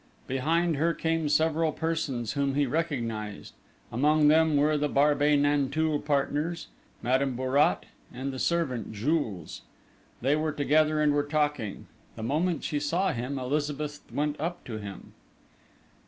[0.25, 3.53] Behind her came several persons whom he recognised:
[3.91, 6.69] among them were the Barbey Nanteuil partners,
[7.03, 9.61] Madame Bourrat, and the servant, Jules.
[10.19, 11.85] They were together and were talking.
[12.15, 15.13] The moment she saw him, Elizabeth went up to him.